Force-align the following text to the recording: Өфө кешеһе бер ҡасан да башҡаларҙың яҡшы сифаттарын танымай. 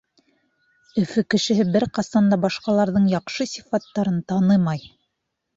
Өфө 1.01 1.23
кешеһе 1.33 1.67
бер 1.75 1.85
ҡасан 1.99 2.31
да 2.33 2.39
башҡаларҙың 2.47 3.07
яҡшы 3.13 3.47
сифаттарын 3.53 4.21
танымай. 4.33 4.87